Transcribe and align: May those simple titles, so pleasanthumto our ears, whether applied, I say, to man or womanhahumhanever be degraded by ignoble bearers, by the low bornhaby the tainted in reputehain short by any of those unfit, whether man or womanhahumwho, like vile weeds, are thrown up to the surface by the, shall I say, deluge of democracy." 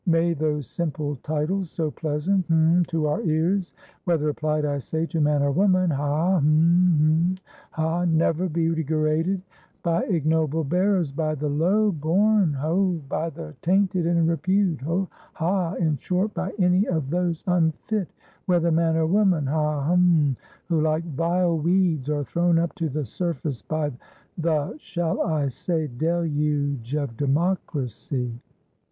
May 0.07 0.33
those 0.33 0.65
simple 0.65 1.17
titles, 1.17 1.69
so 1.69 1.91
pleasanthumto 1.91 3.07
our 3.07 3.21
ears, 3.21 3.75
whether 4.05 4.29
applied, 4.29 4.65
I 4.65 4.79
say, 4.79 5.05
to 5.05 5.21
man 5.21 5.43
or 5.43 5.53
womanhahumhanever 5.53 8.51
be 8.51 8.73
degraded 8.73 9.43
by 9.83 10.03
ignoble 10.05 10.63
bearers, 10.63 11.11
by 11.11 11.35
the 11.35 11.49
low 11.49 11.91
bornhaby 11.91 13.33
the 13.35 13.53
tainted 13.61 14.07
in 14.07 14.25
reputehain 14.25 15.99
short 15.99 16.33
by 16.33 16.51
any 16.57 16.87
of 16.87 17.11
those 17.11 17.43
unfit, 17.45 18.07
whether 18.47 18.71
man 18.71 18.95
or 18.95 19.05
womanhahumwho, 19.07 20.35
like 20.71 21.03
vile 21.03 21.59
weeds, 21.59 22.09
are 22.09 22.23
thrown 22.23 22.57
up 22.57 22.73
to 22.73 22.89
the 22.89 23.05
surface 23.05 23.61
by 23.61 23.91
the, 24.35 24.75
shall 24.79 25.21
I 25.21 25.49
say, 25.49 25.85
deluge 25.85 26.95
of 26.95 27.15
democracy." 27.17 28.33